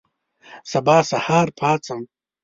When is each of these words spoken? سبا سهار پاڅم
سبا 0.71 0.97
سهار 1.11 1.47
پاڅم 1.59 1.99